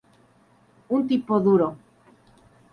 Un 0.95 1.05
tipo 1.09 1.39
duro. 1.45 1.69